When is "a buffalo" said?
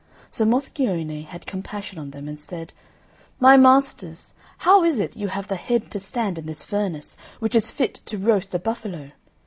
8.55-9.11